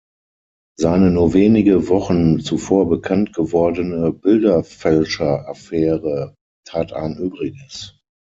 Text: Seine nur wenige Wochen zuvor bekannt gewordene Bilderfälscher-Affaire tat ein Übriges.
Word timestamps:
Seine 0.79 1.11
nur 1.11 1.35
wenige 1.35 1.87
Wochen 1.87 2.39
zuvor 2.39 2.89
bekannt 2.89 3.33
gewordene 3.33 4.11
Bilderfälscher-Affaire 4.11 6.33
tat 6.65 6.91
ein 6.91 7.17
Übriges. 7.19 7.99